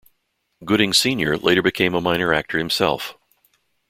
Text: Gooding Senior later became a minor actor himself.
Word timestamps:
Gooding 0.65 0.93
Senior 0.93 1.37
later 1.37 1.61
became 1.61 1.93
a 1.93 2.01
minor 2.01 2.33
actor 2.33 2.57
himself. 2.57 3.15